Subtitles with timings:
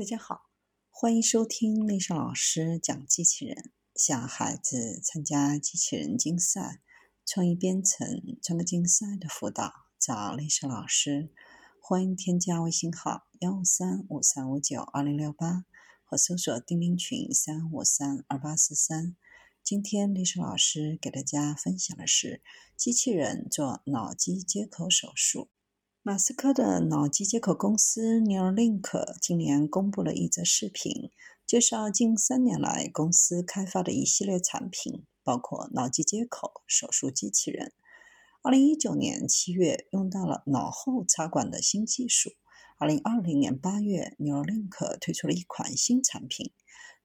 [0.00, 0.48] 大家好，
[0.88, 3.70] 欢迎收听丽莎老师讲机器人。
[3.94, 6.80] 小孩子参加机器人竞赛、
[7.26, 8.08] 创意编程、
[8.42, 11.30] 创客竞赛的辅导，找丽莎老师。
[11.82, 15.66] 欢迎添加微信号幺三五三五九二零六八，
[16.06, 19.14] 或搜索钉钉群三五三二八四三。
[19.62, 22.40] 今天丽莎老师给大家分享的是
[22.74, 25.50] 机器人做脑机接口手术。
[26.02, 31.10] 马斯克的脑机接口公司 Neuralink 今年公布了一则视频，
[31.46, 37.74] 介绍近三年来公司开发的一系列产品，包括脑机接口手术机器人。
[38.40, 42.30] 二零一九年七月用到了脑后插管的新技术。
[42.78, 46.50] 二零二零年八月，Neuralink 推出了一款新产品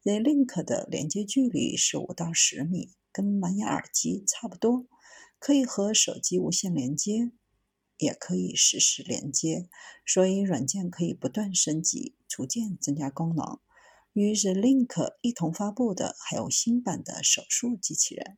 [0.04, 4.86] ，Z-Link 的连接距离是五到十米，跟蓝牙耳机差不多，
[5.38, 7.34] 可以和手机无线连接。
[7.98, 9.70] 也可以实时连接，
[10.06, 13.60] 所以软件可以不断升级，逐渐增加功能。
[14.14, 18.38] 与 The Link 一同发布的还有新版的手术机器人。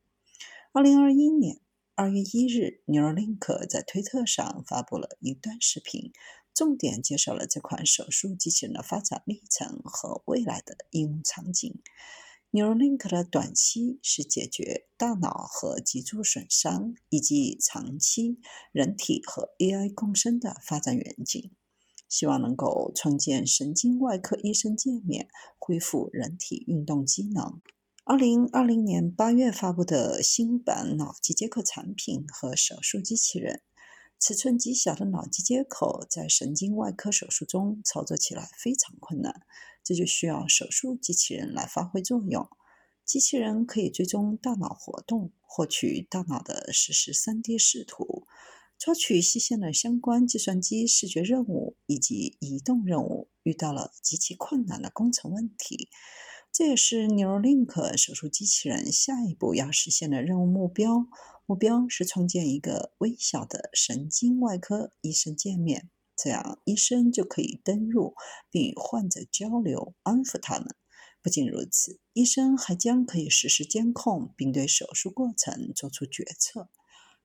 [0.71, 1.59] 二零二一年
[1.95, 6.11] 二月一日，Neuralink 在推特上发布了一段视频，
[6.53, 11.81] 重点介绍了这款手术机器人的发展历程和未来的应用场景。
[12.49, 18.39] Neuralink 的短期是解决大脑和脊柱损伤，以及长期
[18.71, 21.51] 人体和 AI 共生的发展远景，
[22.07, 25.27] 希望能够创建神经外科医生界面，
[25.59, 27.61] 恢复人体运动机能。
[28.05, 33.61] 二零二零年八月发布的新版脑机接口产品和手术机器人。
[34.19, 39.41] 尺寸极小的脑机接口在神经外科手术中操作起来非常困难，
[39.83, 42.49] 这就需要手术机器人来发挥作用。
[43.05, 48.27] 机器人可以追踪大脑活动，获取大脑的实时 3D 视图，
[48.77, 55.89] 抓取细线的相关计算机视觉任务以及移动任务，遇到了极其困难的工程问题。
[56.51, 61.07] 这也是 Neuralink 手术机器人下一步要实现的任务目标。
[61.49, 68.15] 目标是创建一个微小的神经外科医生界面，这样医生就可以登入
[68.51, 70.75] 并与患者交流，安抚他们。
[71.21, 76.69] 不仅如此，医生还将可以实时监控并对手术过程做出决策，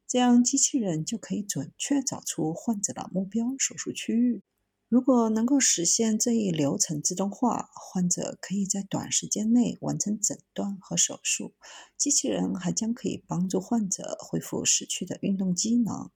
[0.07, 4.45] 这样机器人就可以准确找出患者的目标手术区域。
[4.93, 11.55] 如果能够实现这一流程自动化，患者可以在短时间内完成诊断和手术。
[11.97, 16.11] 机器人还将可以帮助患者恢复失去的运动机能。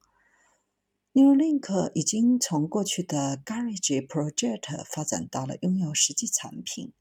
[1.15, 6.93] Neuralink 已经从过去的 Garage Project 发展到了拥有实际产品，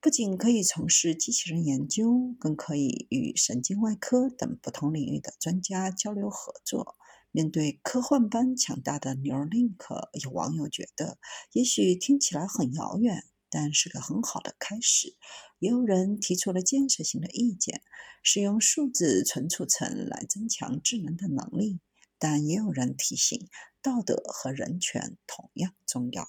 [0.00, 6.96] 不仅可以从事机器人研究，更可以与神经外科等不同领域的专家交流合作。
[7.32, 11.18] 面对科幻般强大的 Neuralink，有网友觉得
[11.52, 15.16] 也许听起来很遥远，但是个很好的开始。
[15.58, 17.82] 也有人提出了建设性的意见，
[18.22, 21.80] 使用数字存储层来增强智能的能力。
[22.18, 23.48] 但也有人提醒，
[23.80, 26.28] 道德和人权同样重要。